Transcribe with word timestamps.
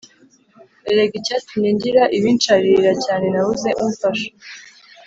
erega 0.89 1.13
icyatumye 1.19 1.69
ngira 1.75 2.03
ibinsharirira 2.17 2.91
cyane 3.05 3.25
nabuze 3.33 3.69
umfasha 3.83 4.27